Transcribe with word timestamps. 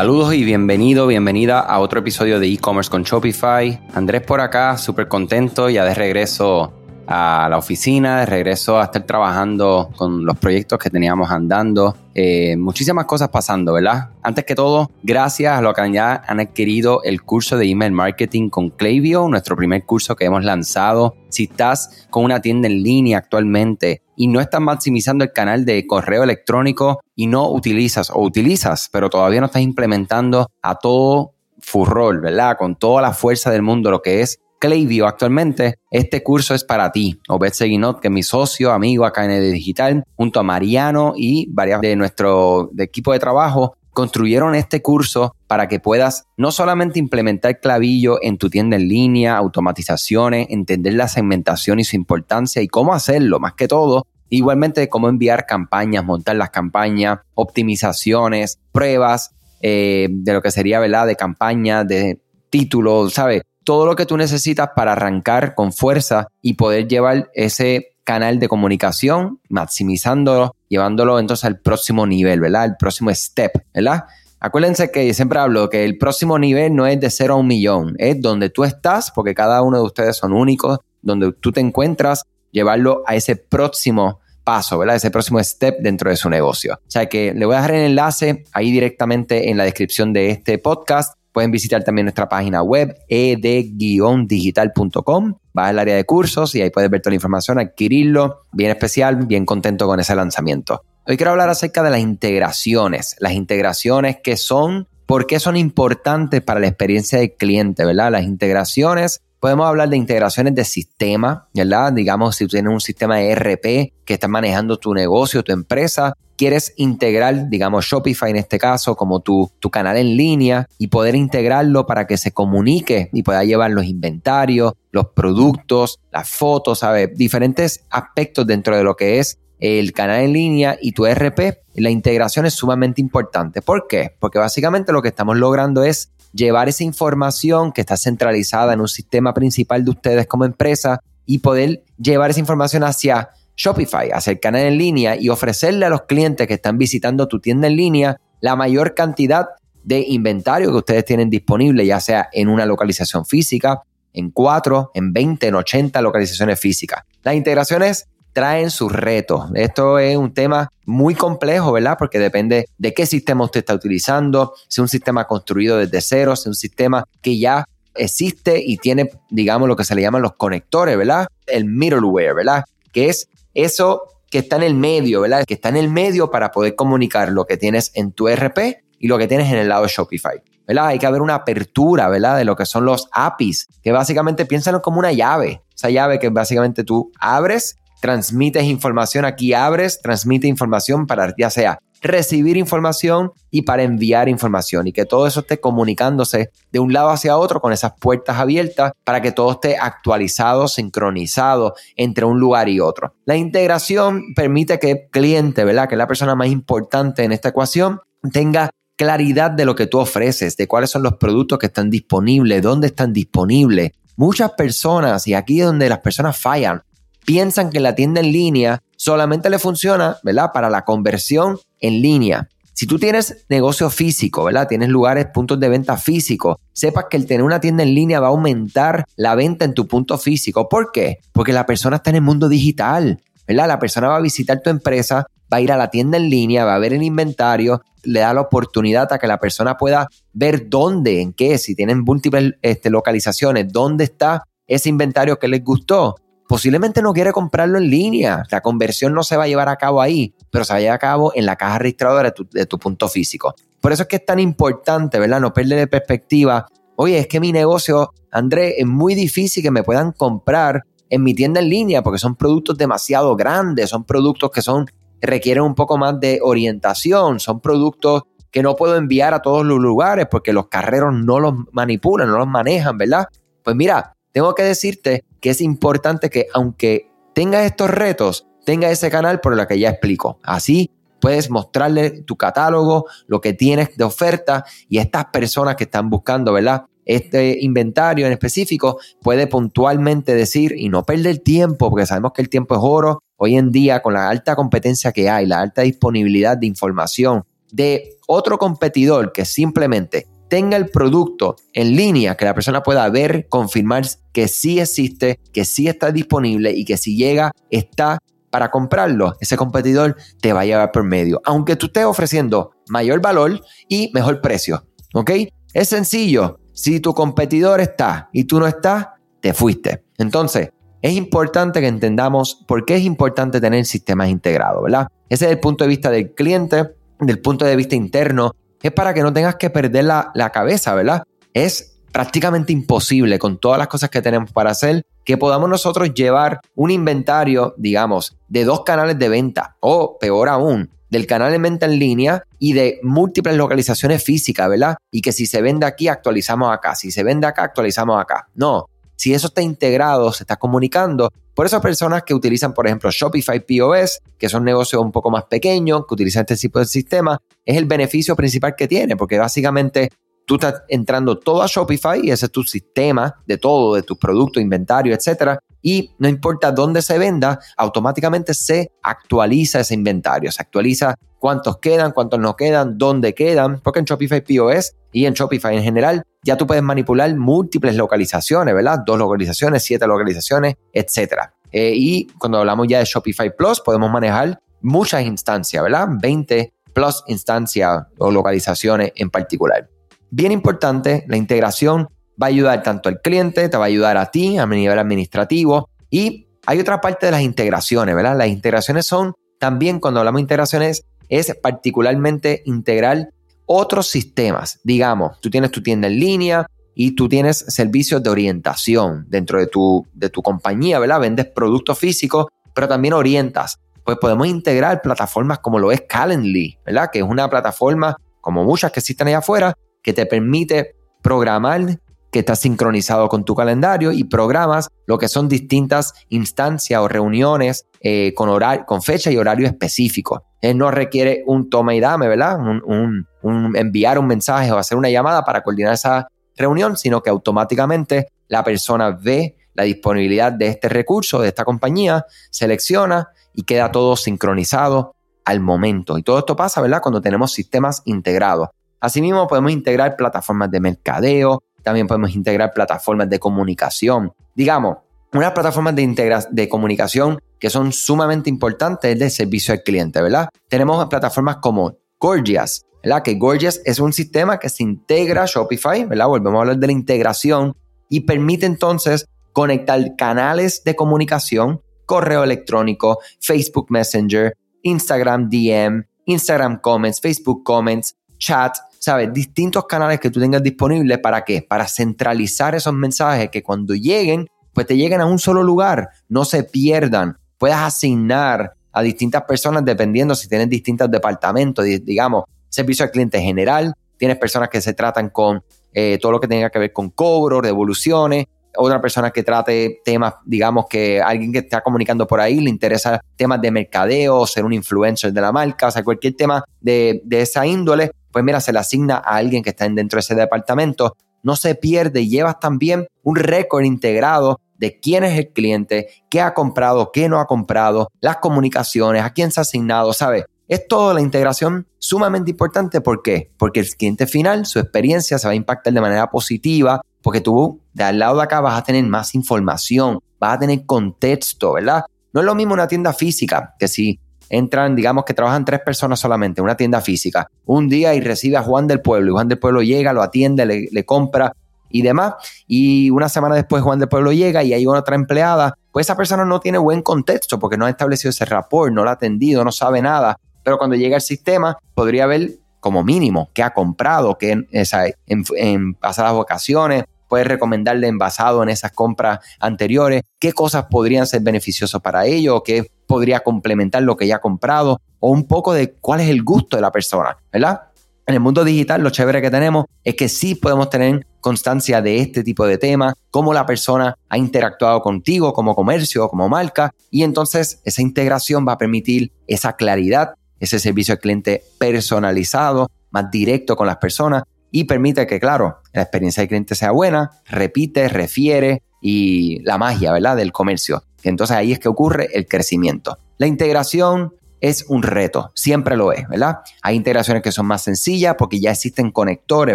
Saludos 0.00 0.32
y 0.32 0.44
bienvenido, 0.44 1.06
bienvenida 1.06 1.60
a 1.60 1.78
otro 1.78 2.00
episodio 2.00 2.40
de 2.40 2.46
e-commerce 2.46 2.90
con 2.90 3.02
Shopify. 3.02 3.78
Andrés 3.92 4.22
por 4.22 4.40
acá, 4.40 4.78
súper 4.78 5.08
contento, 5.08 5.68
ya 5.68 5.84
de 5.84 5.92
regreso 5.92 6.72
a 7.06 7.48
la 7.50 7.58
oficina, 7.58 8.20
de 8.20 8.24
regreso 8.24 8.80
a 8.80 8.84
estar 8.84 9.02
trabajando 9.02 9.90
con 9.96 10.24
los 10.24 10.38
proyectos 10.38 10.78
que 10.78 10.88
teníamos 10.88 11.30
andando. 11.30 11.94
Eh, 12.14 12.56
muchísimas 12.56 13.04
cosas 13.04 13.28
pasando, 13.28 13.74
¿verdad? 13.74 14.08
Antes 14.22 14.46
que 14.46 14.54
todo, 14.54 14.90
gracias 15.02 15.58
a 15.58 15.60
los 15.60 15.74
que 15.74 15.92
ya 15.92 16.22
han 16.26 16.40
adquirido 16.40 17.02
el 17.02 17.20
curso 17.20 17.58
de 17.58 17.68
email 17.68 17.92
marketing 17.92 18.48
con 18.48 18.70
Klaviyo, 18.70 19.28
nuestro 19.28 19.54
primer 19.54 19.84
curso 19.84 20.16
que 20.16 20.24
hemos 20.24 20.42
lanzado. 20.44 21.14
Si 21.28 21.44
estás 21.44 22.06
con 22.08 22.24
una 22.24 22.40
tienda 22.40 22.68
en 22.68 22.82
línea 22.82 23.18
actualmente 23.18 24.00
y 24.20 24.28
no 24.28 24.38
estás 24.38 24.60
maximizando 24.60 25.24
el 25.24 25.32
canal 25.32 25.64
de 25.64 25.86
correo 25.86 26.24
electrónico 26.24 27.00
y 27.16 27.26
no 27.26 27.50
utilizas 27.50 28.10
o 28.10 28.20
utilizas, 28.20 28.90
pero 28.92 29.08
todavía 29.08 29.40
no 29.40 29.46
estás 29.46 29.62
implementando 29.62 30.46
a 30.60 30.74
todo 30.74 31.32
furrol, 31.58 32.20
¿verdad? 32.20 32.58
Con 32.58 32.76
toda 32.76 33.00
la 33.00 33.14
fuerza 33.14 33.50
del 33.50 33.62
mundo 33.62 33.90
lo 33.90 34.02
que 34.02 34.20
es 34.20 34.38
Klaviyo 34.58 35.06
actualmente, 35.06 35.76
este 35.90 36.22
curso 36.22 36.54
es 36.54 36.64
para 36.64 36.92
ti. 36.92 37.18
Obed 37.30 37.54
Seguinot, 37.54 38.00
que 38.00 38.08
es 38.08 38.12
mi 38.12 38.22
socio, 38.22 38.72
amigo 38.72 39.06
acá 39.06 39.24
en 39.24 39.30
el 39.30 39.52
digital, 39.54 40.04
junto 40.16 40.38
a 40.38 40.42
Mariano 40.42 41.14
y 41.16 41.50
varias 41.50 41.80
de 41.80 41.96
nuestro 41.96 42.70
equipo 42.76 43.14
de 43.14 43.20
trabajo, 43.20 43.78
construyeron 44.00 44.54
este 44.54 44.80
curso 44.80 45.36
para 45.46 45.68
que 45.68 45.78
puedas 45.78 46.24
no 46.38 46.52
solamente 46.52 46.98
implementar 46.98 47.60
clavillo 47.60 48.16
en 48.22 48.38
tu 48.38 48.48
tienda 48.48 48.76
en 48.76 48.88
línea, 48.88 49.36
automatizaciones, 49.36 50.46
entender 50.48 50.94
la 50.94 51.06
segmentación 51.06 51.80
y 51.80 51.84
su 51.84 51.96
importancia 51.96 52.62
y 52.62 52.68
cómo 52.68 52.94
hacerlo, 52.94 53.40
más 53.40 53.52
que 53.52 53.68
todo, 53.68 54.06
igualmente 54.30 54.88
cómo 54.88 55.10
enviar 55.10 55.44
campañas, 55.44 56.02
montar 56.02 56.36
las 56.36 56.48
campañas, 56.48 57.18
optimizaciones, 57.34 58.58
pruebas 58.72 59.34
eh, 59.60 60.08
de 60.10 60.32
lo 60.32 60.40
que 60.40 60.50
sería, 60.50 60.80
¿verdad? 60.80 61.06
De 61.06 61.16
campaña, 61.16 61.84
de 61.84 62.22
títulos, 62.48 63.12
¿sabes? 63.12 63.42
todo 63.64 63.84
lo 63.84 63.94
que 63.94 64.06
tú 64.06 64.16
necesitas 64.16 64.70
para 64.74 64.92
arrancar 64.92 65.54
con 65.54 65.74
fuerza 65.74 66.28
y 66.40 66.54
poder 66.54 66.88
llevar 66.88 67.30
ese 67.34 67.89
canal 68.04 68.38
de 68.38 68.48
comunicación, 68.48 69.40
maximizándolo, 69.48 70.54
llevándolo 70.68 71.18
entonces 71.18 71.44
al 71.44 71.60
próximo 71.60 72.06
nivel, 72.06 72.40
¿verdad? 72.40 72.64
El 72.64 72.76
próximo 72.78 73.12
step, 73.14 73.52
¿verdad? 73.74 74.04
Acuérdense 74.40 74.90
que 74.90 75.12
siempre 75.12 75.38
hablo 75.38 75.68
que 75.68 75.84
el 75.84 75.98
próximo 75.98 76.38
nivel 76.38 76.74
no 76.74 76.86
es 76.86 76.98
de 76.98 77.10
cero 77.10 77.34
a 77.34 77.36
un 77.36 77.46
millón, 77.46 77.94
es 77.98 78.20
donde 78.20 78.48
tú 78.48 78.64
estás, 78.64 79.10
porque 79.10 79.34
cada 79.34 79.62
uno 79.62 79.78
de 79.78 79.84
ustedes 79.84 80.16
son 80.16 80.32
únicos, 80.32 80.78
donde 81.02 81.32
tú 81.32 81.52
te 81.52 81.60
encuentras, 81.60 82.24
llevarlo 82.50 83.02
a 83.06 83.14
ese 83.14 83.36
próximo 83.36 84.20
paso, 84.42 84.78
¿verdad? 84.78 84.96
Ese 84.96 85.10
próximo 85.10 85.42
step 85.42 85.80
dentro 85.80 86.10
de 86.10 86.16
su 86.16 86.30
negocio. 86.30 86.74
O 86.74 86.90
sea 86.90 87.06
que 87.06 87.34
le 87.34 87.44
voy 87.44 87.54
a 87.54 87.58
dejar 87.58 87.74
el 87.74 87.90
enlace 87.90 88.44
ahí 88.52 88.72
directamente 88.72 89.50
en 89.50 89.56
la 89.56 89.64
descripción 89.64 90.12
de 90.12 90.30
este 90.30 90.58
podcast 90.58 91.20
Pueden 91.32 91.50
visitar 91.52 91.84
también 91.84 92.06
nuestra 92.06 92.28
página 92.28 92.60
web 92.62 92.96
ed-digital.com. 93.08 95.34
Vas 95.52 95.70
al 95.70 95.78
área 95.78 95.96
de 95.96 96.04
cursos 96.04 96.54
y 96.54 96.62
ahí 96.62 96.70
puedes 96.70 96.90
ver 96.90 97.00
toda 97.00 97.10
la 97.10 97.16
información, 97.16 97.58
adquirirlo. 97.58 98.46
Bien 98.52 98.70
especial, 98.70 99.16
bien 99.26 99.44
contento 99.44 99.86
con 99.86 100.00
ese 100.00 100.14
lanzamiento. 100.14 100.82
Hoy 101.06 101.16
quiero 101.16 101.32
hablar 101.32 101.48
acerca 101.48 101.82
de 101.82 101.90
las 101.90 102.00
integraciones. 102.00 103.16
Las 103.18 103.32
integraciones 103.32 104.18
que 104.22 104.36
son, 104.36 104.86
por 105.06 105.26
qué 105.26 105.40
son 105.40 105.56
importantes 105.56 106.40
para 106.42 106.60
la 106.60 106.68
experiencia 106.68 107.18
del 107.18 107.34
cliente, 107.34 107.84
¿verdad? 107.84 108.12
Las 108.12 108.24
integraciones 108.24 109.22
Podemos 109.40 109.66
hablar 109.66 109.88
de 109.88 109.96
integraciones 109.96 110.54
de 110.54 110.64
sistema, 110.66 111.48
¿verdad? 111.54 111.94
Digamos, 111.94 112.36
si 112.36 112.44
tú 112.44 112.50
tienes 112.50 112.72
un 112.74 112.80
sistema 112.80 113.16
de 113.16 113.30
ERP 113.30 113.64
que 114.04 114.14
está 114.14 114.28
manejando 114.28 114.76
tu 114.76 114.92
negocio, 114.92 115.42
tu 115.42 115.50
empresa, 115.52 116.12
quieres 116.36 116.74
integrar, 116.76 117.48
digamos, 117.48 117.86
Shopify 117.86 118.28
en 118.28 118.36
este 118.36 118.58
caso, 118.58 118.96
como 118.96 119.20
tu, 119.20 119.50
tu 119.58 119.70
canal 119.70 119.96
en 119.96 120.14
línea 120.14 120.68
y 120.76 120.88
poder 120.88 121.14
integrarlo 121.14 121.86
para 121.86 122.06
que 122.06 122.18
se 122.18 122.32
comunique 122.32 123.08
y 123.14 123.22
pueda 123.22 123.42
llevar 123.44 123.70
los 123.70 123.86
inventarios, 123.86 124.74
los 124.92 125.06
productos, 125.14 126.00
las 126.12 126.28
fotos, 126.28 126.80
¿sabes? 126.80 127.16
Diferentes 127.16 127.86
aspectos 127.88 128.46
dentro 128.46 128.76
de 128.76 128.84
lo 128.84 128.94
que 128.94 129.20
es 129.20 129.38
el 129.58 129.92
canal 129.92 130.20
en 130.20 130.32
línea 130.34 130.78
y 130.80 130.92
tu 130.92 131.06
ERP, 131.06 131.58
la 131.76 131.90
integración 131.90 132.44
es 132.46 132.54
sumamente 132.54 133.00
importante. 133.00 133.62
¿Por 133.62 133.86
qué? 133.88 134.14
Porque 134.18 134.38
básicamente 134.38 134.92
lo 134.92 135.00
que 135.00 135.08
estamos 135.08 135.38
logrando 135.38 135.82
es 135.82 136.10
llevar 136.32 136.68
esa 136.68 136.84
información 136.84 137.72
que 137.72 137.80
está 137.80 137.96
centralizada 137.96 138.72
en 138.72 138.80
un 138.80 138.88
sistema 138.88 139.34
principal 139.34 139.84
de 139.84 139.90
ustedes 139.90 140.26
como 140.26 140.44
empresa 140.44 141.00
y 141.26 141.38
poder 141.38 141.84
llevar 141.98 142.30
esa 142.30 142.40
información 142.40 142.84
hacia 142.84 143.30
Shopify, 143.56 144.10
hacia 144.12 144.32
el 144.32 144.40
canal 144.40 144.62
en 144.62 144.78
línea 144.78 145.16
y 145.20 145.28
ofrecerle 145.28 145.86
a 145.86 145.90
los 145.90 146.02
clientes 146.02 146.46
que 146.46 146.54
están 146.54 146.78
visitando 146.78 147.28
tu 147.28 147.40
tienda 147.40 147.66
en 147.66 147.76
línea 147.76 148.20
la 148.40 148.56
mayor 148.56 148.94
cantidad 148.94 149.48
de 149.82 150.00
inventario 150.00 150.70
que 150.70 150.78
ustedes 150.78 151.04
tienen 151.04 151.30
disponible, 151.30 151.84
ya 151.84 152.00
sea 152.00 152.28
en 152.32 152.48
una 152.48 152.66
localización 152.66 153.26
física, 153.26 153.82
en 154.12 154.30
4, 154.30 154.92
en 154.94 155.12
20, 155.12 155.46
en 155.48 155.54
80 155.54 156.02
localizaciones 156.02 156.58
físicas. 156.58 157.02
Las 157.22 157.34
integraciones 157.34 158.08
traen 158.32 158.70
sus 158.70 158.92
retos. 158.92 159.50
Esto 159.54 159.98
es 159.98 160.16
un 160.16 160.32
tema 160.32 160.70
muy 160.86 161.14
complejo, 161.14 161.72
¿verdad? 161.72 161.96
Porque 161.98 162.18
depende 162.18 162.66
de 162.78 162.94
qué 162.94 163.06
sistema 163.06 163.44
usted 163.44 163.60
está 163.60 163.74
utilizando, 163.74 164.54
si 164.68 164.74
es 164.74 164.78
un 164.78 164.88
sistema 164.88 165.26
construido 165.26 165.78
desde 165.78 166.00
cero, 166.00 166.36
si 166.36 166.42
es 166.42 166.46
un 166.46 166.54
sistema 166.54 167.04
que 167.20 167.38
ya 167.38 167.64
existe 167.94 168.62
y 168.64 168.76
tiene, 168.76 169.10
digamos, 169.30 169.68
lo 169.68 169.76
que 169.76 169.84
se 169.84 169.94
le 169.94 170.02
llaman 170.02 170.22
los 170.22 170.34
conectores, 170.34 170.96
¿verdad? 170.96 171.26
El 171.46 171.64
middleware, 171.64 172.34
¿verdad? 172.34 172.64
Que 172.92 173.08
es 173.08 173.28
eso 173.54 174.02
que 174.30 174.38
está 174.38 174.56
en 174.56 174.62
el 174.62 174.74
medio, 174.74 175.20
¿verdad? 175.20 175.44
Que 175.44 175.54
está 175.54 175.68
en 175.70 175.76
el 175.76 175.90
medio 175.90 176.30
para 176.30 176.52
poder 176.52 176.76
comunicar 176.76 177.30
lo 177.30 177.46
que 177.46 177.56
tienes 177.56 177.90
en 177.94 178.12
tu 178.12 178.28
RP 178.28 178.84
y 178.98 179.08
lo 179.08 179.18
que 179.18 179.26
tienes 179.26 179.52
en 179.52 179.58
el 179.58 179.68
lado 179.68 179.82
de 179.82 179.88
Shopify. 179.88 180.40
¿verdad? 180.70 180.86
Hay 180.86 181.00
que 181.00 181.06
haber 181.06 181.20
una 181.20 181.34
apertura, 181.34 182.08
¿verdad? 182.08 182.36
De 182.36 182.44
lo 182.44 182.54
que 182.54 182.64
son 182.64 182.84
los 182.84 183.08
APIs, 183.10 183.66
que 183.82 183.90
básicamente 183.90 184.46
piénsalo 184.46 184.82
como 184.82 185.00
una 185.00 185.10
llave. 185.10 185.62
Esa 185.74 185.90
llave 185.90 186.20
que 186.20 186.28
básicamente 186.28 186.84
tú 186.84 187.10
abres 187.18 187.76
transmites 188.00 188.64
información, 188.64 189.24
aquí 189.24 189.54
abres, 189.54 190.00
transmite 190.00 190.46
información 190.46 191.06
para 191.06 191.34
ya 191.38 191.50
sea 191.50 191.78
recibir 192.02 192.56
información 192.56 193.32
y 193.50 193.62
para 193.62 193.82
enviar 193.82 194.28
información 194.28 194.86
y 194.86 194.92
que 194.92 195.04
todo 195.04 195.26
eso 195.26 195.40
esté 195.40 195.60
comunicándose 195.60 196.50
de 196.72 196.78
un 196.78 196.92
lado 196.92 197.10
hacia 197.10 197.36
otro 197.36 197.60
con 197.60 197.72
esas 197.72 197.92
puertas 198.00 198.38
abiertas 198.38 198.92
para 199.04 199.20
que 199.20 199.32
todo 199.32 199.52
esté 199.52 199.76
actualizado, 199.76 200.66
sincronizado 200.68 201.74
entre 201.96 202.24
un 202.24 202.40
lugar 202.40 202.68
y 202.68 202.80
otro. 202.80 203.14
La 203.26 203.36
integración 203.36 204.34
permite 204.34 204.78
que 204.78 204.90
el 204.90 205.00
cliente, 205.10 205.64
¿verdad? 205.64 205.88
Que 205.88 205.96
la 205.96 206.06
persona 206.06 206.34
más 206.34 206.48
importante 206.48 207.24
en 207.24 207.32
esta 207.32 207.50
ecuación, 207.50 208.00
tenga 208.32 208.70
claridad 208.96 209.50
de 209.50 209.64
lo 209.64 209.74
que 209.74 209.86
tú 209.86 209.98
ofreces, 209.98 210.56
de 210.56 210.68
cuáles 210.68 210.90
son 210.90 211.02
los 211.02 211.14
productos 211.14 211.58
que 211.58 211.66
están 211.66 211.90
disponibles, 211.90 212.62
dónde 212.62 212.88
están 212.88 213.12
disponibles. 213.12 213.92
Muchas 214.16 214.52
personas, 214.52 215.26
y 215.26 215.32
aquí 215.32 215.60
es 215.60 215.66
donde 215.66 215.88
las 215.88 216.00
personas 216.00 216.38
fallan, 216.38 216.82
piensan 217.24 217.70
que 217.70 217.80
la 217.80 217.94
tienda 217.94 218.20
en 218.20 218.32
línea 218.32 218.82
solamente 218.96 219.50
le 219.50 219.58
funciona, 219.58 220.18
¿verdad? 220.22 220.50
Para 220.52 220.70
la 220.70 220.84
conversión 220.84 221.58
en 221.80 222.02
línea. 222.02 222.48
Si 222.80 222.86
tú 222.86 222.98
tienes 222.98 223.44
negocio 223.48 223.90
físico, 223.90 224.44
¿verdad? 224.44 224.66
Tienes 224.66 224.88
lugares, 224.88 225.26
puntos 225.34 225.60
de 225.60 225.68
venta 225.68 225.98
físicos, 225.98 226.56
sepas 226.72 227.06
que 227.10 227.18
el 227.18 227.26
tener 227.26 227.42
una 227.42 227.60
tienda 227.60 227.82
en 227.82 227.94
línea 227.94 228.20
va 228.20 228.28
a 228.28 228.30
aumentar 228.30 229.04
la 229.16 229.34
venta 229.34 229.66
en 229.66 229.74
tu 229.74 229.86
punto 229.86 230.16
físico. 230.16 230.68
¿Por 230.68 230.90
qué? 230.90 231.18
Porque 231.32 231.52
la 231.52 231.66
persona 231.66 231.96
está 231.96 232.08
en 232.10 232.16
el 232.16 232.22
mundo 232.22 232.48
digital, 232.48 233.20
¿verdad? 233.46 233.68
La 233.68 233.78
persona 233.78 234.08
va 234.08 234.16
a 234.16 234.20
visitar 234.20 234.62
tu 234.62 234.70
empresa, 234.70 235.26
va 235.52 235.58
a 235.58 235.60
ir 235.60 235.72
a 235.72 235.76
la 235.76 235.90
tienda 235.90 236.16
en 236.16 236.30
línea, 236.30 236.64
va 236.64 236.74
a 236.74 236.78
ver 236.78 236.94
el 236.94 237.02
inventario, 237.02 237.82
le 238.02 238.20
da 238.20 238.32
la 238.32 238.40
oportunidad 238.40 239.12
a 239.12 239.18
que 239.18 239.26
la 239.26 239.38
persona 239.38 239.76
pueda 239.76 240.08
ver 240.32 240.70
dónde, 240.70 241.20
en 241.20 241.32
qué, 241.34 241.58
si 241.58 241.74
tienen 241.74 242.00
múltiples 242.00 242.54
este, 242.62 242.88
localizaciones, 242.88 243.70
dónde 243.70 244.04
está 244.04 244.44
ese 244.66 244.88
inventario 244.88 245.38
que 245.38 245.48
les 245.48 245.62
gustó 245.62 246.16
posiblemente 246.50 247.00
no 247.00 247.12
quiere 247.12 247.30
comprarlo 247.30 247.78
en 247.78 247.88
línea. 247.88 248.42
La 248.50 248.60
conversión 248.60 249.14
no 249.14 249.22
se 249.22 249.36
va 249.36 249.44
a 249.44 249.46
llevar 249.46 249.68
a 249.68 249.76
cabo 249.76 250.02
ahí, 250.02 250.34
pero 250.50 250.64
se 250.64 250.72
va 250.72 250.78
a 250.78 250.80
llevar 250.80 250.96
a 250.96 250.98
cabo 250.98 251.30
en 251.36 251.46
la 251.46 251.54
caja 251.54 251.78
registradora 251.78 252.34
de 252.52 252.66
tu, 252.66 252.78
punto 252.80 253.06
físico. 253.06 253.54
Por 253.80 253.92
eso 253.92 254.02
es 254.02 254.08
que 254.08 254.16
es 254.16 254.26
tan 254.26 254.40
importante, 254.40 255.20
¿verdad? 255.20 255.40
No 255.40 255.54
perder 255.54 255.78
de 255.78 255.86
perspectiva. 255.86 256.66
Oye, 256.96 257.20
es 257.20 257.28
que 257.28 257.38
mi 257.38 257.52
negocio, 257.52 258.10
André, 258.32 258.80
es 258.80 258.84
muy 258.84 259.14
difícil 259.14 259.62
que 259.62 259.70
me 259.70 259.84
puedan 259.84 260.10
comprar 260.10 260.82
en 261.08 261.22
mi 261.22 261.34
tienda 261.34 261.60
en 261.60 261.68
línea 261.68 262.02
porque 262.02 262.18
son 262.18 262.34
productos 262.34 262.76
demasiado 262.76 263.36
grandes, 263.36 263.88
son 263.88 264.02
productos 264.02 264.50
que 264.50 264.60
son 264.60 264.86
requieren 265.20 265.62
un 265.62 265.76
poco 265.76 265.98
más 265.98 266.18
de 266.18 266.40
orientación, 266.42 267.38
son 267.38 267.60
productos 267.60 268.24
que 268.50 268.64
no 268.64 268.74
puedo 268.74 268.96
enviar 268.96 269.34
a 269.34 269.42
todos 269.42 269.64
los 269.64 269.78
lugares 269.78 270.26
porque 270.28 270.52
los 270.52 270.66
carreros 270.66 271.14
no 271.14 271.38
los 271.38 271.54
manipulan, 271.70 272.28
no 272.28 272.38
los 272.38 272.48
manejan, 272.48 272.98
¿verdad? 272.98 273.28
Pues 273.62 273.76
mira, 273.76 274.16
tengo 274.32 274.54
que 274.54 274.62
decirte 274.62 275.24
que 275.40 275.50
es 275.50 275.60
importante 275.60 276.30
que 276.30 276.46
aunque 276.54 277.10
tengas 277.34 277.64
estos 277.64 277.90
retos, 277.90 278.46
tenga 278.64 278.90
ese 278.90 279.10
canal 279.10 279.40
por 279.40 279.58
el 279.58 279.66
que 279.66 279.78
ya 279.78 279.90
explico. 279.90 280.38
Así 280.42 280.90
puedes 281.20 281.50
mostrarle 281.50 282.22
tu 282.22 282.36
catálogo, 282.36 283.06
lo 283.26 283.40
que 283.40 283.52
tienes 283.52 283.96
de 283.96 284.04
oferta 284.04 284.64
y 284.88 284.98
estas 284.98 285.26
personas 285.26 285.76
que 285.76 285.84
están 285.84 286.10
buscando, 286.10 286.52
¿verdad? 286.52 286.86
Este 287.04 287.58
inventario 287.60 288.26
en 288.26 288.32
específico 288.32 288.98
puede 289.20 289.46
puntualmente 289.46 290.34
decir 290.34 290.74
y 290.76 290.88
no 290.88 291.04
perder 291.04 291.38
tiempo, 291.38 291.90
porque 291.90 292.06
sabemos 292.06 292.32
que 292.32 292.42
el 292.42 292.48
tiempo 292.48 292.74
es 292.74 292.80
oro. 292.82 293.22
Hoy 293.36 293.56
en 293.56 293.72
día, 293.72 294.00
con 294.00 294.14
la 294.14 294.28
alta 294.28 294.54
competencia 294.54 295.12
que 295.12 295.28
hay, 295.28 295.46
la 295.46 295.60
alta 295.60 295.82
disponibilidad 295.82 296.56
de 296.56 296.66
información, 296.66 297.44
de 297.72 298.16
otro 298.26 298.58
competidor 298.58 299.32
que 299.32 299.44
simplemente 299.44 300.26
tenga 300.50 300.76
el 300.76 300.90
producto 300.90 301.56
en 301.72 301.96
línea, 301.96 302.36
que 302.36 302.44
la 302.44 302.52
persona 302.52 302.82
pueda 302.82 303.08
ver, 303.08 303.46
confirmar 303.48 304.04
que 304.32 304.48
sí 304.48 304.80
existe, 304.80 305.40
que 305.54 305.64
sí 305.64 305.88
está 305.88 306.12
disponible 306.12 306.72
y 306.72 306.84
que 306.84 306.98
si 306.98 307.16
llega 307.16 307.52
está 307.70 308.18
para 308.50 308.70
comprarlo, 308.70 309.36
ese 309.40 309.56
competidor 309.56 310.16
te 310.42 310.52
va 310.52 310.62
a 310.62 310.64
llevar 310.66 310.92
por 310.92 311.04
medio, 311.04 311.40
aunque 311.44 311.76
tú 311.76 311.86
estés 311.86 312.04
ofreciendo 312.04 312.72
mayor 312.88 313.22
valor 313.22 313.62
y 313.88 314.10
mejor 314.12 314.40
precio. 314.40 314.84
¿Ok? 315.14 315.30
Es 315.72 315.88
sencillo. 315.88 316.58
Si 316.72 317.00
tu 317.00 317.14
competidor 317.14 317.80
está 317.80 318.28
y 318.32 318.44
tú 318.44 318.58
no 318.58 318.66
estás, 318.66 319.06
te 319.40 319.54
fuiste. 319.54 320.04
Entonces, 320.18 320.70
es 321.02 321.14
importante 321.14 321.80
que 321.80 321.86
entendamos 321.86 322.64
por 322.66 322.84
qué 322.84 322.96
es 322.96 323.02
importante 323.02 323.60
tener 323.60 323.84
sistemas 323.86 324.28
integrados, 324.28 324.82
¿verdad? 324.82 325.08
Ese 325.28 325.46
es 325.46 325.52
el 325.52 325.60
punto 325.60 325.84
de 325.84 325.88
vista 325.88 326.10
del 326.10 326.34
cliente, 326.34 326.90
del 327.20 327.40
punto 327.40 327.64
de 327.64 327.76
vista 327.76 327.94
interno. 327.94 328.52
Es 328.82 328.92
para 328.92 329.14
que 329.14 329.22
no 329.22 329.32
tengas 329.32 329.56
que 329.56 329.70
perder 329.70 330.04
la, 330.04 330.30
la 330.34 330.50
cabeza, 330.50 330.94
¿verdad? 330.94 331.22
Es 331.52 331.98
prácticamente 332.12 332.72
imposible 332.72 333.38
con 333.38 333.58
todas 333.58 333.78
las 333.78 333.88
cosas 333.88 334.10
que 334.10 334.22
tenemos 334.22 334.52
para 334.52 334.70
hacer 334.70 335.04
que 335.24 335.36
podamos 335.36 335.68
nosotros 335.68 336.12
llevar 336.12 336.60
un 336.74 336.90
inventario, 336.90 337.74
digamos, 337.76 338.36
de 338.48 338.64
dos 338.64 338.82
canales 338.82 339.18
de 339.18 339.28
venta 339.28 339.76
o 339.80 340.18
peor 340.18 340.48
aún, 340.48 340.90
del 341.08 341.26
canal 341.26 341.52
de 341.52 341.58
venta 341.58 341.86
en 341.86 341.98
línea 341.98 342.44
y 342.58 342.72
de 342.72 343.00
múltiples 343.02 343.56
localizaciones 343.56 344.24
físicas, 344.24 344.68
¿verdad? 344.68 344.96
Y 345.10 345.20
que 345.20 345.32
si 345.32 345.46
se 345.46 345.60
vende 345.60 345.86
aquí, 345.86 346.08
actualizamos 346.08 346.72
acá, 346.72 346.94
si 346.94 347.10
se 347.10 347.22
vende 347.22 347.46
acá, 347.46 347.64
actualizamos 347.64 348.20
acá. 348.20 348.48
No, 348.54 348.86
si 349.20 349.34
eso 349.34 349.48
está 349.48 349.60
integrado, 349.60 350.32
se 350.32 350.44
está 350.44 350.56
comunicando. 350.56 351.30
Por 351.54 351.66
eso 351.66 351.78
personas 351.82 352.22
que 352.22 352.32
utilizan, 352.32 352.72
por 352.72 352.86
ejemplo, 352.86 353.10
Shopify 353.10 353.60
POS, 353.60 354.22
que 354.38 354.48
son 354.48 354.64
negocios 354.64 355.02
un 355.02 355.12
poco 355.12 355.30
más 355.30 355.44
pequeños, 355.44 356.06
que 356.08 356.14
utilizan 356.14 356.46
este 356.48 356.56
tipo 356.56 356.78
de 356.78 356.86
sistema, 356.86 357.38
es 357.66 357.76
el 357.76 357.84
beneficio 357.84 358.34
principal 358.34 358.74
que 358.74 358.88
tiene, 358.88 359.18
porque 359.18 359.38
básicamente 359.38 360.08
tú 360.46 360.54
estás 360.54 360.84
entrando 360.88 361.38
todo 361.38 361.62
a 361.62 361.66
Shopify 361.66 362.18
y 362.24 362.30
ese 362.30 362.46
es 362.46 362.52
tu 362.52 362.62
sistema 362.62 363.34
de 363.46 363.58
todo, 363.58 363.94
de 363.94 364.04
tus 364.04 364.16
productos, 364.16 364.62
inventario, 364.62 365.14
etcétera. 365.14 365.58
Y 365.82 366.12
no 366.18 366.26
importa 366.26 366.72
dónde 366.72 367.02
se 367.02 367.18
venda, 367.18 367.60
automáticamente 367.76 368.54
se 368.54 368.90
actualiza 369.02 369.80
ese 369.80 369.92
inventario, 369.92 370.50
se 370.50 370.62
actualiza 370.62 371.14
cuántos 371.38 371.76
quedan, 371.76 372.12
cuántos 372.12 372.40
no 372.40 372.56
quedan, 372.56 372.96
dónde 372.96 373.34
quedan, 373.34 373.80
porque 373.80 373.98
en 373.98 374.06
Shopify 374.06 374.42
POS 374.42 374.94
y 375.12 375.26
en 375.26 375.34
Shopify 375.34 375.76
en 375.76 375.82
general 375.82 376.22
ya 376.42 376.56
tú 376.56 376.66
puedes 376.66 376.82
manipular 376.82 377.34
múltiples 377.36 377.96
localizaciones, 377.96 378.74
¿verdad? 378.74 379.00
Dos 379.04 379.18
localizaciones, 379.18 379.82
siete 379.82 380.06
localizaciones, 380.06 380.76
etcétera. 380.92 381.54
Eh, 381.72 381.92
y 381.94 382.26
cuando 382.38 382.58
hablamos 382.58 382.86
ya 382.88 382.98
de 382.98 383.04
Shopify 383.04 383.54
Plus, 383.54 383.80
podemos 383.80 384.10
manejar 384.10 384.60
muchas 384.80 385.22
instancias, 385.22 385.82
¿verdad? 385.82 386.08
20 386.20 386.72
plus 386.92 387.22
instancias 387.26 388.04
o 388.18 388.30
localizaciones 388.30 389.12
en 389.14 389.30
particular. 389.30 389.88
Bien 390.30 390.52
importante, 390.52 391.24
la 391.28 391.36
integración 391.36 392.08
va 392.42 392.46
a 392.46 392.50
ayudar 392.50 392.82
tanto 392.82 393.08
al 393.08 393.20
cliente, 393.20 393.68
te 393.68 393.76
va 393.76 393.84
a 393.84 393.88
ayudar 393.88 394.16
a 394.16 394.30
ti 394.30 394.58
a 394.58 394.66
nivel 394.66 394.98
administrativo 394.98 395.88
y 396.08 396.48
hay 396.66 396.80
otra 396.80 397.00
parte 397.00 397.26
de 397.26 397.32
las 397.32 397.42
integraciones, 397.42 398.14
¿verdad? 398.14 398.36
Las 398.36 398.48
integraciones 398.48 399.06
son 399.06 399.34
también, 399.58 400.00
cuando 400.00 400.20
hablamos 400.20 400.38
de 400.38 400.42
integraciones, 400.42 401.04
es 401.28 401.54
particularmente 401.62 402.62
integrar 402.64 403.30
otros 403.72 404.08
sistemas. 404.08 404.80
Digamos, 404.82 405.40
tú 405.40 405.48
tienes 405.48 405.70
tu 405.70 405.80
tienda 405.80 406.08
en 406.08 406.18
línea 406.18 406.66
y 406.92 407.12
tú 407.12 407.28
tienes 407.28 407.58
servicios 407.68 408.20
de 408.20 408.28
orientación 408.28 409.26
dentro 409.28 409.60
de 409.60 409.68
tu, 409.68 410.08
de 410.12 410.28
tu 410.28 410.42
compañía, 410.42 410.98
¿verdad? 410.98 411.20
Vendes 411.20 411.46
productos 411.46 411.96
físicos, 411.96 412.46
pero 412.74 412.88
también 412.88 413.14
orientas. 413.14 413.78
Pues 414.04 414.18
podemos 414.18 414.48
integrar 414.48 415.00
plataformas 415.02 415.60
como 415.60 415.78
lo 415.78 415.92
es 415.92 416.00
Calendly, 416.08 416.78
¿verdad? 416.84 417.10
Que 417.12 417.20
es 417.20 417.24
una 417.24 417.48
plataforma, 417.48 418.16
como 418.40 418.64
muchas 418.64 418.90
que 418.90 418.98
existen 418.98 419.28
allá 419.28 419.38
afuera, 419.38 419.72
que 420.02 420.12
te 420.12 420.26
permite 420.26 420.96
programar 421.22 422.00
que 422.30 422.40
está 422.40 422.56
sincronizado 422.56 423.28
con 423.28 423.44
tu 423.44 423.54
calendario 423.54 424.12
y 424.12 424.24
programas 424.24 424.88
lo 425.06 425.18
que 425.18 425.28
son 425.28 425.48
distintas 425.48 426.14
instancias 426.28 427.00
o 427.00 427.08
reuniones 427.08 427.86
eh, 428.00 428.32
con, 428.34 428.50
con 428.86 429.02
fecha 429.02 429.30
y 429.30 429.36
horario 429.36 429.66
específico. 429.66 430.44
Él 430.60 430.78
no 430.78 430.90
requiere 430.90 431.42
un 431.46 431.70
toma 431.70 431.94
y 431.94 432.00
dame, 432.00 432.28
¿verdad? 432.28 432.58
Un, 432.58 433.26
enviar 433.74 434.18
un 434.18 434.26
mensaje 434.26 434.70
o 434.70 434.78
hacer 434.78 434.96
una 434.96 435.08
llamada 435.08 435.44
para 435.44 435.62
coordinar 435.62 435.94
esa 435.94 436.28
reunión, 436.56 436.96
sino 436.96 437.22
que 437.22 437.30
automáticamente 437.30 438.28
la 438.48 438.62
persona 438.62 439.10
ve 439.10 439.56
la 439.74 439.84
disponibilidad 439.84 440.52
de 440.52 440.68
este 440.68 440.88
recurso, 440.88 441.40
de 441.40 441.48
esta 441.48 441.64
compañía, 441.64 442.26
selecciona 442.50 443.28
y 443.54 443.62
queda 443.62 443.90
todo 443.90 444.16
sincronizado 444.16 445.14
al 445.44 445.60
momento. 445.60 446.18
Y 446.18 446.22
todo 446.22 446.38
esto 446.38 446.54
pasa, 446.54 446.80
¿verdad? 446.82 447.00
Cuando 447.00 447.20
tenemos 447.20 447.52
sistemas 447.52 448.02
integrados. 448.04 448.68
Asimismo, 449.00 449.46
podemos 449.48 449.72
integrar 449.72 450.16
plataformas 450.16 450.70
de 450.70 450.80
mercadeo, 450.80 451.62
también 451.82 452.06
podemos 452.06 452.34
integrar 452.34 452.72
plataformas 452.72 453.28
de 453.28 453.38
comunicación. 453.38 454.32
Digamos, 454.54 454.98
unas 455.32 455.52
plataformas 455.52 455.94
de, 455.94 456.44
de 456.50 456.68
comunicación 456.68 457.38
que 457.58 457.70
son 457.70 457.92
sumamente 457.92 458.50
importantes 458.50 459.12
es 459.12 459.18
de 459.18 459.30
servicio 459.30 459.72
al 459.72 459.82
cliente, 459.82 460.20
¿verdad? 460.20 460.48
Tenemos 460.68 461.06
plataformas 461.08 461.56
como 461.56 461.94
Gorgias, 462.18 462.84
¿verdad? 463.02 463.22
Que 463.22 463.34
Gorgias 463.34 463.80
es 463.84 464.00
un 464.00 464.12
sistema 464.12 464.58
que 464.58 464.68
se 464.68 464.82
integra 464.82 465.44
a 465.44 465.46
Shopify, 465.46 466.04
¿verdad? 466.06 466.26
Volvemos 466.26 466.58
a 466.58 466.60
hablar 466.62 466.78
de 466.78 466.86
la 466.86 466.92
integración 466.92 467.76
y 468.08 468.20
permite 468.20 468.66
entonces 468.66 469.26
conectar 469.52 470.16
canales 470.16 470.82
de 470.84 470.96
comunicación, 470.96 471.80
correo 472.06 472.42
electrónico, 472.42 473.18
Facebook 473.40 473.86
Messenger, 473.90 474.56
Instagram 474.82 475.48
DM, 475.48 476.04
Instagram 476.26 476.80
Comments, 476.80 477.20
Facebook 477.20 477.62
Comments, 477.62 478.16
chat, 478.38 478.76
¿sabes? 479.00 479.32
Distintos 479.32 479.86
canales 479.86 480.20
que 480.20 480.30
tú 480.30 480.38
tengas 480.38 480.62
disponibles. 480.62 481.18
¿Para 481.18 481.44
qué? 481.44 481.66
Para 481.68 481.88
centralizar 481.88 482.74
esos 482.76 482.92
mensajes 482.92 483.50
que 483.50 483.62
cuando 483.62 483.94
lleguen, 483.94 484.46
pues 484.72 484.86
te 484.86 484.96
lleguen 484.96 485.20
a 485.20 485.26
un 485.26 485.40
solo 485.40 485.64
lugar, 485.64 486.10
no 486.28 486.44
se 486.44 486.62
pierdan. 486.62 487.36
Puedas 487.58 487.80
asignar 487.80 488.74
a 488.92 489.02
distintas 489.02 489.42
personas 489.42 489.84
dependiendo 489.84 490.34
si 490.34 490.48
tienes 490.48 490.68
distintos 490.68 491.10
departamentos, 491.10 491.84
digamos, 491.84 492.44
servicio 492.68 493.04
al 493.04 493.10
cliente 493.10 493.40
general, 493.40 493.94
tienes 494.16 494.36
personas 494.36 494.68
que 494.68 494.80
se 494.80 494.92
tratan 494.92 495.30
con 495.30 495.62
eh, 495.92 496.18
todo 496.20 496.32
lo 496.32 496.40
que 496.40 496.46
tenga 496.46 496.70
que 496.70 496.78
ver 496.78 496.92
con 496.92 497.10
cobro, 497.10 497.60
devoluciones, 497.60 498.46
otra 498.76 499.00
persona 499.00 499.30
que 499.30 499.42
trate 499.42 500.00
temas, 500.04 500.34
digamos 500.44 500.86
que 500.88 501.20
alguien 501.20 501.52
que 501.52 501.58
está 501.58 501.80
comunicando 501.80 502.26
por 502.26 502.40
ahí 502.40 502.60
le 502.60 502.70
interesa 502.70 503.20
temas 503.36 503.60
de 503.60 503.70
mercadeo, 503.70 504.46
ser 504.46 504.64
un 504.64 504.72
influencer 504.72 505.32
de 505.32 505.40
la 505.40 505.50
marca, 505.50 505.88
o 505.88 505.90
sea, 505.90 506.04
cualquier 506.04 506.36
tema 506.36 506.62
de, 506.80 507.20
de 507.24 507.40
esa 507.40 507.66
índole, 507.66 508.12
pues 508.32 508.44
mira, 508.44 508.60
se 508.60 508.72
le 508.72 508.78
asigna 508.78 509.16
a 509.16 509.36
alguien 509.36 509.62
que 509.62 509.70
está 509.70 509.88
dentro 509.88 510.16
de 510.16 510.20
ese 510.20 510.34
departamento. 510.34 511.16
No 511.42 511.56
se 511.56 511.74
pierde 511.74 512.26
llevas 512.26 512.60
también 512.60 513.06
un 513.22 513.36
récord 513.36 513.84
integrado 513.84 514.60
de 514.76 514.98
quién 514.98 515.24
es 515.24 515.38
el 515.38 515.52
cliente, 515.52 516.08
qué 516.30 516.40
ha 516.40 516.54
comprado, 516.54 517.12
qué 517.12 517.28
no 517.28 517.38
ha 517.38 517.46
comprado, 517.46 518.08
las 518.20 518.38
comunicaciones, 518.38 519.22
a 519.22 519.30
quién 519.32 519.50
se 519.50 519.60
ha 519.60 519.62
asignado, 519.62 520.12
¿sabes? 520.12 520.44
Es 520.68 520.86
toda 520.86 521.14
la 521.14 521.20
integración 521.20 521.86
sumamente 521.98 522.50
importante. 522.52 523.00
¿Por 523.00 523.22
qué? 523.22 523.52
Porque 523.58 523.80
el 523.80 523.88
cliente 523.88 524.26
final, 524.26 524.66
su 524.66 524.78
experiencia 524.78 525.38
se 525.38 525.46
va 525.46 525.52
a 525.52 525.56
impactar 525.56 525.92
de 525.92 526.00
manera 526.00 526.30
positiva, 526.30 527.02
porque 527.22 527.40
tú 527.40 527.80
de 527.92 528.04
al 528.04 528.18
lado 528.18 528.36
de 528.36 528.44
acá 528.44 528.60
vas 528.60 528.78
a 528.78 528.84
tener 528.84 529.04
más 529.04 529.34
información, 529.34 530.20
vas 530.38 530.54
a 530.54 530.58
tener 530.60 530.86
contexto, 530.86 531.74
¿verdad? 531.74 532.04
No 532.32 532.40
es 532.40 532.46
lo 532.46 532.54
mismo 532.54 532.74
una 532.74 532.88
tienda 532.88 533.12
física, 533.12 533.74
que 533.78 533.88
si 533.88 534.20
entran, 534.50 534.94
digamos 534.96 535.24
que 535.24 535.32
trabajan 535.32 535.64
tres 535.64 535.80
personas 535.80 536.20
solamente, 536.20 536.60
una 536.60 536.76
tienda 536.76 537.00
física, 537.00 537.48
un 537.64 537.88
día 537.88 538.14
y 538.14 538.20
recibe 538.20 538.58
a 538.58 538.62
Juan 538.62 538.86
del 538.86 539.00
Pueblo, 539.00 539.30
y 539.30 539.32
Juan 539.32 539.48
del 539.48 539.58
Pueblo 539.58 539.82
llega, 539.82 540.12
lo 540.12 540.22
atiende, 540.22 540.66
le, 540.66 541.04
compra 541.04 541.52
y 541.88 542.02
demás, 542.02 542.34
y 542.66 543.10
una 543.10 543.28
semana 543.28 543.54
después 543.54 543.82
Juan 543.82 544.00
del 544.00 544.08
Pueblo 544.08 544.32
llega 544.32 544.62
y 544.62 544.74
hay 544.74 544.86
otra 544.86 545.14
empleada, 545.14 545.74
pues 545.92 546.06
esa 546.06 546.16
persona 546.16 546.44
no 546.44 546.60
tiene 546.60 546.78
buen 546.78 547.00
contexto 547.00 547.58
porque 547.58 547.78
no 547.78 547.86
ha 547.86 547.90
establecido 547.90 548.30
ese 548.30 548.44
rapport, 548.44 548.92
no 548.92 549.04
lo 549.04 549.10
ha 549.10 549.14
atendido, 549.14 549.64
no 549.64 549.72
sabe 549.72 550.02
nada, 550.02 550.38
pero 550.62 550.78
cuando 550.78 550.96
llega 550.96 551.16
el 551.16 551.22
sistema 551.22 551.78
podría 551.94 552.26
ver 552.26 552.58
como 552.80 553.04
mínimo 553.04 553.50
qué 553.54 553.62
ha 553.62 553.70
comprado, 553.70 554.36
qué 554.36 554.64
en, 554.72 555.94
pasadas 555.94 556.32
ocasiones, 556.32 557.04
puede 557.28 557.44
recomendarle 557.44 558.08
en 558.08 558.18
basado 558.18 558.62
en 558.62 558.70
esas 558.70 558.90
compras 558.90 559.38
anteriores, 559.60 560.22
qué 560.40 560.52
cosas 560.52 560.86
podrían 560.90 561.26
ser 561.26 561.42
beneficiosas 561.42 562.00
para 562.00 562.26
ellos, 562.26 562.62
qué 562.64 562.90
podría 563.10 563.40
complementar 563.40 564.04
lo 564.04 564.16
que 564.16 564.28
ya 564.28 564.36
ha 564.36 564.40
comprado, 564.40 565.00
o 565.18 565.32
un 565.32 565.48
poco 565.48 565.72
de 565.72 565.94
cuál 565.94 566.20
es 566.20 566.28
el 566.28 566.44
gusto 566.44 566.76
de 566.76 566.82
la 566.82 566.92
persona, 566.92 567.36
¿verdad? 567.52 567.80
En 568.24 568.34
el 568.34 568.40
mundo 568.40 568.62
digital, 568.62 569.02
lo 569.02 569.10
chévere 569.10 569.42
que 569.42 569.50
tenemos 569.50 569.86
es 570.04 570.14
que 570.14 570.28
sí 570.28 570.54
podemos 570.54 570.88
tener 570.90 571.26
constancia 571.40 572.00
de 572.00 572.20
este 572.20 572.44
tipo 572.44 572.64
de 572.66 572.78
temas, 572.78 573.14
cómo 573.32 573.52
la 573.52 573.66
persona 573.66 574.14
ha 574.28 574.38
interactuado 574.38 575.02
contigo 575.02 575.52
como 575.52 575.74
comercio, 575.74 576.28
como 576.28 576.48
marca, 576.48 576.92
y 577.10 577.24
entonces 577.24 577.80
esa 577.84 578.00
integración 578.00 578.64
va 578.64 578.74
a 578.74 578.78
permitir 578.78 579.32
esa 579.48 579.72
claridad, 579.72 580.34
ese 580.60 580.78
servicio 580.78 581.14
al 581.14 581.18
cliente 581.18 581.64
personalizado, 581.78 582.88
más 583.10 583.28
directo 583.32 583.74
con 583.74 583.88
las 583.88 583.96
personas, 583.96 584.44
y 584.70 584.84
permite 584.84 585.26
que, 585.26 585.40
claro, 585.40 585.78
la 585.92 586.02
experiencia 586.02 586.42
del 586.42 586.48
cliente 586.48 586.76
sea 586.76 586.92
buena, 586.92 587.32
repite, 587.46 588.08
refiere 588.08 588.84
y 589.02 589.60
la 589.64 589.78
magia, 589.78 590.12
¿verdad?, 590.12 590.36
del 590.36 590.52
comercio. 590.52 591.02
Entonces 591.28 591.56
ahí 591.56 591.72
es 591.72 591.78
que 591.78 591.88
ocurre 591.88 592.28
el 592.32 592.46
crecimiento. 592.46 593.18
La 593.38 593.46
integración 593.46 594.34
es 594.60 594.84
un 594.88 595.02
reto, 595.02 595.52
siempre 595.54 595.96
lo 595.96 596.12
es, 596.12 596.28
¿verdad? 596.28 596.58
Hay 596.82 596.96
integraciones 596.96 597.42
que 597.42 597.52
son 597.52 597.66
más 597.66 597.82
sencillas 597.82 598.34
porque 598.38 598.60
ya 598.60 598.70
existen 598.70 599.10
conectores, 599.10 599.74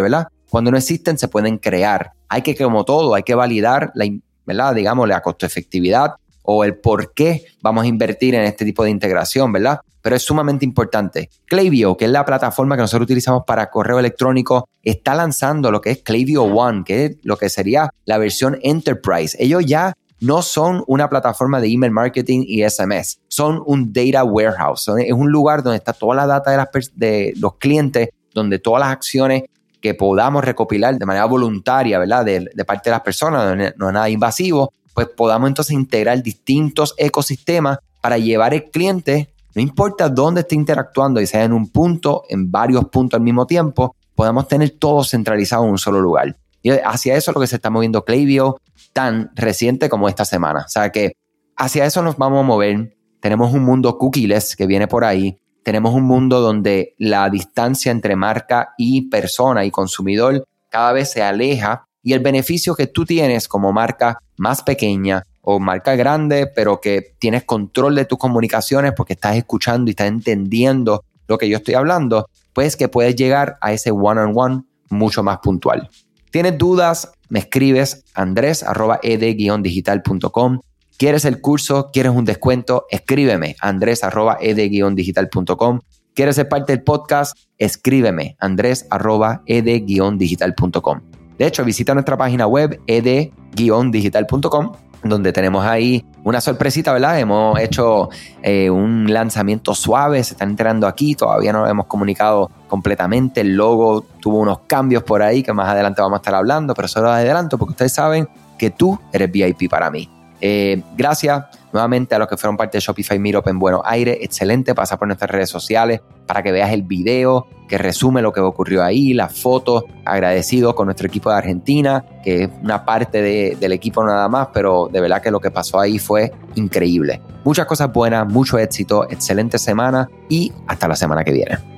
¿verdad? 0.00 0.28
Cuando 0.48 0.70
no 0.70 0.76
existen 0.76 1.18
se 1.18 1.28
pueden 1.28 1.58
crear. 1.58 2.12
Hay 2.28 2.42
que, 2.42 2.54
como 2.54 2.84
todo, 2.84 3.14
hay 3.14 3.22
que 3.22 3.34
validar 3.34 3.90
la, 3.94 4.06
¿verdad? 4.46 4.74
Digamos, 4.74 5.08
la 5.08 5.20
costo 5.20 5.44
efectividad 5.44 6.14
o 6.42 6.64
el 6.64 6.76
por 6.76 7.12
qué 7.12 7.44
vamos 7.60 7.84
a 7.84 7.88
invertir 7.88 8.34
en 8.34 8.42
este 8.42 8.64
tipo 8.64 8.84
de 8.84 8.90
integración, 8.90 9.52
¿verdad? 9.52 9.80
Pero 10.00 10.14
es 10.14 10.22
sumamente 10.22 10.64
importante. 10.64 11.28
Klaviyo, 11.46 11.96
que 11.96 12.04
es 12.04 12.10
la 12.12 12.24
plataforma 12.24 12.76
que 12.76 12.82
nosotros 12.82 13.06
utilizamos 13.06 13.42
para 13.44 13.68
correo 13.68 13.98
electrónico, 13.98 14.68
está 14.84 15.16
lanzando 15.16 15.72
lo 15.72 15.80
que 15.80 15.90
es 15.90 16.02
Klaviyo 16.02 16.44
One, 16.44 16.84
que 16.84 17.04
es 17.06 17.16
lo 17.24 17.36
que 17.36 17.48
sería 17.48 17.90
la 18.04 18.18
versión 18.18 18.58
Enterprise. 18.62 19.36
Ellos 19.40 19.66
ya 19.66 19.94
no 20.20 20.42
son 20.42 20.82
una 20.86 21.08
plataforma 21.08 21.60
de 21.60 21.68
email 21.68 21.92
marketing 21.92 22.44
y 22.46 22.68
SMS, 22.68 23.18
son 23.28 23.62
un 23.66 23.92
data 23.92 24.24
warehouse, 24.24 24.88
es 24.98 25.12
un 25.12 25.30
lugar 25.30 25.62
donde 25.62 25.78
está 25.78 25.92
toda 25.92 26.16
la 26.16 26.26
data 26.26 26.68
de, 26.94 27.34
los 27.36 27.56
clientes, 27.56 28.08
donde 28.32 28.58
todas 28.58 28.80
las 28.80 28.90
acciones 28.90 29.44
que 29.80 29.94
podamos 29.94 30.44
recopilar 30.44 30.98
de 30.98 31.06
manera 31.06 31.26
voluntaria, 31.26 31.98
¿verdad? 31.98 32.24
De, 32.24 32.48
de 32.52 32.64
parte 32.64 32.90
de 32.90 32.94
las 32.94 33.02
personas, 33.02 33.56
no 33.76 33.88
es 33.88 33.94
nada 33.94 34.08
invasivo, 34.08 34.72
pues 34.94 35.08
podamos 35.08 35.48
entonces 35.48 35.74
integrar 35.74 36.22
distintos 36.22 36.94
ecosistemas 36.96 37.78
para 38.00 38.16
llevar 38.18 38.54
el 38.54 38.70
cliente, 38.70 39.28
no 39.54 39.60
importa 39.60 40.08
dónde 40.08 40.40
esté 40.40 40.54
interactuando, 40.54 41.20
y 41.20 41.26
sea 41.26 41.44
en 41.44 41.52
un 41.52 41.68
punto, 41.68 42.24
en 42.28 42.50
varios 42.50 42.86
puntos 42.86 43.18
al 43.18 43.24
mismo 43.24 43.46
tiempo, 43.46 43.94
podamos 44.14 44.48
tener 44.48 44.70
todo 44.70 45.04
centralizado 45.04 45.64
en 45.64 45.70
un 45.70 45.78
solo 45.78 46.00
lugar. 46.00 46.34
Y 46.62 46.70
hacia 46.70 47.16
eso 47.16 47.30
es 47.30 47.34
lo 47.34 47.40
que 47.40 47.46
se 47.46 47.56
está 47.56 47.70
moviendo 47.70 48.04
Klaviyo 48.04 48.56
tan 48.92 49.30
reciente 49.34 49.88
como 49.88 50.08
esta 50.08 50.24
semana. 50.24 50.64
O 50.66 50.68
sea 50.68 50.90
que 50.90 51.12
hacia 51.56 51.84
eso 51.84 52.02
nos 52.02 52.16
vamos 52.16 52.40
a 52.40 52.46
mover. 52.46 52.96
Tenemos 53.20 53.52
un 53.52 53.64
mundo 53.64 53.98
cookieless 53.98 54.56
que 54.56 54.66
viene 54.66 54.88
por 54.88 55.04
ahí. 55.04 55.38
Tenemos 55.62 55.94
un 55.94 56.04
mundo 56.04 56.40
donde 56.40 56.94
la 56.98 57.28
distancia 57.28 57.90
entre 57.90 58.16
marca 58.16 58.74
y 58.78 59.08
persona 59.08 59.64
y 59.64 59.70
consumidor 59.70 60.46
cada 60.70 60.92
vez 60.92 61.10
se 61.10 61.22
aleja 61.22 61.86
y 62.02 62.12
el 62.12 62.20
beneficio 62.20 62.74
que 62.74 62.86
tú 62.86 63.04
tienes 63.04 63.48
como 63.48 63.72
marca 63.72 64.18
más 64.36 64.62
pequeña 64.62 65.24
o 65.40 65.58
marca 65.58 65.96
grande, 65.96 66.46
pero 66.46 66.80
que 66.80 67.16
tienes 67.18 67.44
control 67.44 67.94
de 67.94 68.04
tus 68.04 68.18
comunicaciones 68.18 68.92
porque 68.96 69.14
estás 69.14 69.36
escuchando 69.36 69.88
y 69.88 69.92
estás 69.92 70.08
entendiendo 70.08 71.04
lo 71.28 71.38
que 71.38 71.48
yo 71.48 71.56
estoy 71.56 71.74
hablando, 71.74 72.28
pues 72.52 72.76
que 72.76 72.88
puedes 72.88 73.16
llegar 73.16 73.58
a 73.60 73.72
ese 73.72 73.90
one-on-one 73.90 74.62
mucho 74.90 75.22
más 75.22 75.38
puntual. 75.38 75.88
¿Tienes 76.30 76.56
dudas? 76.58 77.12
Me 77.28 77.40
escribes 77.40 78.04
andres.ed-digital.com. 78.14 80.60
¿Quieres 80.98 81.24
el 81.24 81.40
curso? 81.40 81.90
¿Quieres 81.92 82.12
un 82.12 82.24
descuento? 82.24 82.86
Escríbeme 82.90 83.56
andres.ed-digital.com. 83.60 85.80
¿Quieres 86.14 86.36
ser 86.36 86.48
parte 86.48 86.72
del 86.72 86.82
podcast? 86.82 87.36
Escríbeme 87.58 88.36
andres.ed-digital.com. 88.40 91.00
De 91.38 91.46
hecho, 91.46 91.62
visita 91.64 91.92
nuestra 91.92 92.16
página 92.16 92.46
web 92.46 92.80
ed-digital.com 92.86 94.72
donde 95.08 95.32
tenemos 95.32 95.64
ahí 95.64 96.04
una 96.26 96.40
sorpresita, 96.40 96.92
¿verdad? 96.92 97.20
Hemos 97.20 97.56
hecho 97.60 98.10
eh, 98.42 98.68
un 98.68 99.12
lanzamiento 99.12 99.76
suave, 99.76 100.24
se 100.24 100.34
están 100.34 100.50
enterando 100.50 100.88
aquí, 100.88 101.14
todavía 101.14 101.52
no 101.52 101.60
lo 101.60 101.68
hemos 101.68 101.86
comunicado 101.86 102.50
completamente, 102.66 103.42
el 103.42 103.54
logo 103.54 104.04
tuvo 104.20 104.40
unos 104.40 104.58
cambios 104.66 105.04
por 105.04 105.22
ahí 105.22 105.44
que 105.44 105.52
más 105.52 105.68
adelante 105.68 106.02
vamos 106.02 106.16
a 106.16 106.20
estar 106.20 106.34
hablando, 106.34 106.74
pero 106.74 106.88
solo 106.88 107.10
adelanto 107.10 107.56
porque 107.56 107.70
ustedes 107.70 107.92
saben 107.92 108.28
que 108.58 108.70
tú 108.70 108.98
eres 109.12 109.30
VIP 109.30 109.70
para 109.70 109.88
mí. 109.88 110.10
Eh, 110.40 110.82
gracias 110.96 111.44
nuevamente 111.72 112.16
a 112.16 112.18
los 112.18 112.26
que 112.26 112.36
fueron 112.36 112.56
parte 112.56 112.78
de 112.78 112.80
Shopify 112.80 113.20
Meetup 113.20 113.46
en 113.46 113.60
Buenos 113.60 113.82
Aires. 113.84 114.18
Excelente, 114.20 114.74
pasa 114.74 114.98
por 114.98 115.06
nuestras 115.06 115.30
redes 115.30 115.48
sociales 115.48 116.00
para 116.26 116.42
que 116.42 116.50
veas 116.50 116.72
el 116.72 116.82
video 116.82 117.46
que 117.68 117.78
resume 117.78 118.22
lo 118.22 118.32
que 118.32 118.40
ocurrió 118.40 118.82
ahí, 118.82 119.12
las 119.12 119.38
fotos. 119.38 119.84
Agradecido 120.04 120.74
con 120.74 120.86
nuestro 120.86 121.06
equipo 121.06 121.30
de 121.30 121.36
Argentina, 121.36 122.04
que 122.22 122.44
es 122.44 122.50
una 122.62 122.84
parte 122.84 123.56
del 123.58 123.72
equipo 123.72 124.04
nada 124.04 124.28
más, 124.28 124.48
pero 124.52 124.88
de 124.92 125.00
verdad 125.00 125.22
que 125.22 125.30
lo 125.30 125.40
que 125.40 125.50
pasó 125.50 125.80
ahí 125.80 125.98
fue 125.98 126.32
increíble. 126.54 127.20
Muchas 127.44 127.66
cosas 127.66 127.92
buenas, 127.92 128.26
mucho 128.26 128.58
éxito, 128.58 129.04
excelente 129.10 129.58
semana 129.58 130.08
y 130.28 130.52
hasta 130.66 130.88
la 130.88 130.96
semana 130.96 131.24
que 131.24 131.32
viene. 131.32 131.75